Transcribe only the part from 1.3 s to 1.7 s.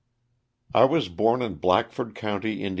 in